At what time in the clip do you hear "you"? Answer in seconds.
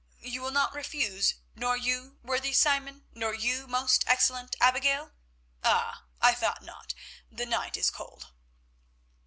0.21-0.41, 1.77-2.17, 3.35-3.67